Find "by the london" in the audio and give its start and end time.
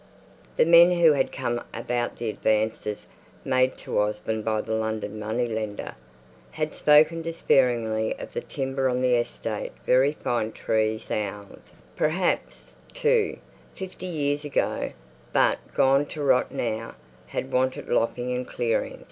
4.41-5.19